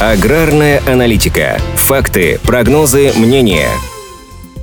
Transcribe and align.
Аграрная 0.00 0.82
аналитика. 0.88 1.56
Факты, 1.76 2.40
прогнозы, 2.42 3.12
мнения. 3.14 3.68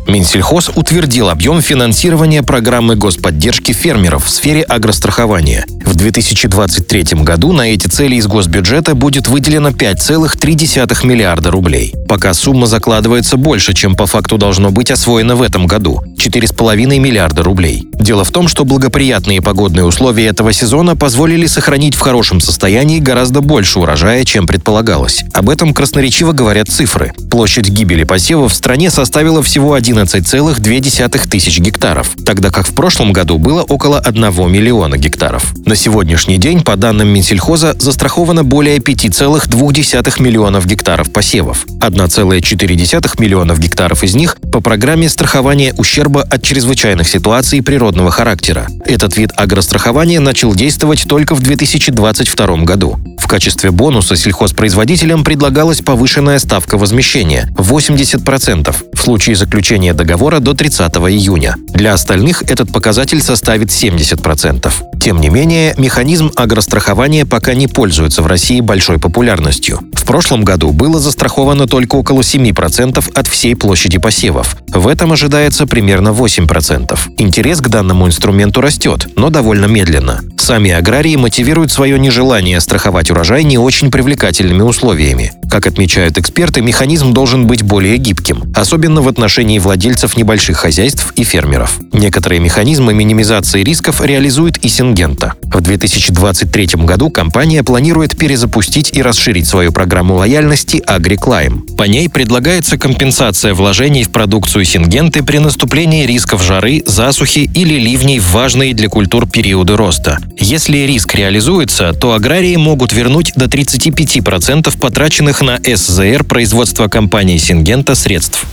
Минсельхоз 0.05 0.69
утвердил 0.75 1.29
объем 1.29 1.61
финансирования 1.61 2.43
программы 2.43 2.97
господдержки 2.97 3.71
фермеров 3.71 4.25
в 4.25 4.29
сфере 4.29 4.61
агрострахования. 4.61 5.65
В 5.91 5.95
2023 5.95 7.21
году 7.21 7.51
на 7.51 7.63
эти 7.63 7.87
цели 7.87 8.15
из 8.15 8.25
госбюджета 8.25 8.95
будет 8.95 9.27
выделено 9.27 9.71
5,3 9.71 11.05
миллиарда 11.05 11.51
рублей. 11.51 11.93
Пока 12.07 12.33
сумма 12.33 12.65
закладывается 12.65 13.35
больше, 13.35 13.73
чем 13.73 13.95
по 13.95 14.05
факту 14.05 14.37
должно 14.37 14.71
быть 14.71 14.89
освоено 14.89 15.35
в 15.35 15.41
этом 15.41 15.67
году– 15.67 16.01
4,5 16.17 16.97
миллиарда 16.97 17.43
рублей. 17.43 17.89
Дело 17.93 18.23
в 18.23 18.31
том, 18.31 18.47
что 18.47 18.63
благоприятные 18.63 19.41
погодные 19.41 19.83
условия 19.83 20.27
этого 20.27 20.53
сезона 20.53 20.95
позволили 20.95 21.45
сохранить 21.45 21.95
в 21.95 21.99
хорошем 21.99 22.39
состоянии 22.39 22.99
гораздо 22.99 23.41
больше 23.41 23.79
урожая, 23.79 24.23
чем 24.23 24.47
предполагалось. 24.47 25.25
Об 25.33 25.49
этом 25.49 25.73
красноречиво 25.73 26.31
говорят 26.31 26.69
цифры. 26.69 27.13
Площадь 27.29 27.69
гибели 27.69 28.05
посевов 28.05 28.53
в 28.53 28.55
стране 28.55 28.91
составила 28.91 29.43
всего 29.43 29.75
11,2 29.77 31.27
тысяч 31.27 31.59
гектаров, 31.59 32.11
тогда 32.25 32.49
как 32.49 32.65
в 32.65 32.73
прошлом 32.73 33.11
году 33.11 33.37
было 33.37 33.63
около 33.63 33.99
1 33.99 34.49
миллиона 34.49 34.97
гектаров. 34.97 35.53
На 35.65 35.75
сегодняшний 35.81 36.37
день, 36.37 36.61
по 36.61 36.75
данным 36.75 37.07
Минсельхоза, 37.07 37.75
застраховано 37.79 38.43
более 38.43 38.77
5,2 38.77 40.21
миллионов 40.21 40.67
гектаров 40.67 41.11
посевов. 41.11 41.65
1,4 41.79 43.19
миллионов 43.19 43.59
гектаров 43.59 44.03
из 44.03 44.13
них 44.13 44.37
по 44.51 44.61
программе 44.61 45.09
страхования 45.09 45.73
ущерба 45.77 46.21
от 46.21 46.43
чрезвычайных 46.43 47.07
ситуаций 47.09 47.63
природного 47.63 48.11
характера. 48.11 48.67
Этот 48.85 49.17
вид 49.17 49.31
агрострахования 49.35 50.19
начал 50.19 50.53
действовать 50.53 51.05
только 51.07 51.33
в 51.33 51.39
2022 51.39 52.57
году. 52.57 52.99
В 53.17 53.27
качестве 53.27 53.71
бонуса 53.71 54.15
сельхозпроизводителям 54.15 55.23
предлагалась 55.23 55.81
повышенная 55.81 56.37
ставка 56.37 56.77
возмещения– 56.77 57.49
80% 57.57 58.75
в 58.93 59.01
случае 59.01 59.35
заключения 59.35 59.95
договора 59.95 60.39
до 60.39 60.53
30 60.53 60.91
июня. 61.09 61.55
Для 61.69 61.93
остальных 61.93 62.43
этот 62.43 62.71
показатель 62.71 63.21
составит 63.21 63.69
70%. 63.69 64.71
Тем 65.01 65.19
не 65.19 65.29
менее, 65.29 65.73
механизм 65.79 66.31
агрострахования 66.35 67.25
пока 67.25 67.55
не 67.55 67.65
пользуется 67.65 68.21
в 68.21 68.27
России 68.27 68.61
большой 68.61 68.99
популярностью. 68.99 69.79
В 69.93 70.05
прошлом 70.05 70.43
году 70.43 70.71
было 70.71 70.99
застраховано 70.99 71.65
только 71.65 71.95
около 71.95 72.19
7% 72.21 73.11
от 73.11 73.27
всей 73.27 73.55
площади 73.55 73.97
посевов. 73.97 74.55
В 74.67 74.87
этом 74.87 75.11
ожидается 75.11 75.65
примерно 75.65 76.09
8%. 76.09 76.99
Интерес 77.17 77.61
к 77.61 77.67
данному 77.67 78.05
инструменту 78.05 78.61
растет, 78.61 79.07
но 79.15 79.31
довольно 79.31 79.65
медленно. 79.65 80.21
Сами 80.37 80.69
аграрии 80.69 81.15
мотивируют 81.15 81.71
свое 81.71 81.97
нежелание 81.97 82.61
страховать 82.61 83.09
урожай 83.09 83.43
не 83.43 83.57
очень 83.57 83.89
привлекательными 83.89 84.61
условиями. 84.61 85.31
Как 85.51 85.67
отмечают 85.67 86.17
эксперты, 86.17 86.61
механизм 86.61 87.13
должен 87.13 87.45
быть 87.45 87.61
более 87.61 87.97
гибким, 87.97 88.53
особенно 88.55 89.01
в 89.01 89.09
отношении 89.09 89.59
владельцев 89.59 90.15
небольших 90.15 90.55
хозяйств 90.55 91.11
и 91.17 91.25
фермеров. 91.25 91.77
Некоторые 91.91 92.39
механизмы 92.39 92.93
минимизации 92.93 93.61
рисков 93.61 93.99
реализует 93.99 94.63
и 94.63 94.69
Сингента. 94.69 95.33
В 95.53 95.59
2023 95.59 96.67
году 96.85 97.09
компания 97.09 97.61
планирует 97.61 98.17
перезапустить 98.17 98.91
и 98.93 99.01
расширить 99.01 99.47
свою 99.47 99.73
программу 99.73 100.15
лояльности 100.15 100.81
AgriClimb. 100.87 101.75
По 101.75 101.83
ней 101.83 102.09
предлагается 102.09 102.77
компенсация 102.77 103.53
вложений 103.53 104.05
в 104.05 104.11
продукцию 104.11 104.63
Сингенты 104.63 105.23
при 105.23 105.39
наступлении 105.39 106.05
рисков 106.05 106.41
жары, 106.41 106.83
засухи 106.85 107.49
или 107.53 107.73
ливней 107.73 108.19
в 108.19 108.31
важные 108.31 108.73
для 108.73 108.87
культур 108.87 109.29
периоды 109.29 109.75
роста. 109.75 110.19
Если 110.37 110.77
риск 110.79 111.15
реализуется, 111.15 111.91
то 111.93 112.13
аграрии 112.13 112.55
могут 112.55 112.93
вернуть 112.93 113.33
до 113.35 113.45
35% 113.45 114.79
потраченных 114.79 115.41
на 115.41 115.59
СЗР 115.59 116.23
производства 116.23 116.87
компании 116.87 117.37
Сингента 117.37 117.95
средств. 117.95 118.45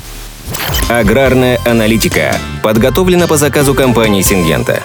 Аграрная 0.88 1.60
аналитика 1.64 2.36
подготовлена 2.62 3.26
по 3.28 3.36
заказу 3.36 3.74
компании 3.74 4.22
Сингента. 4.22 4.82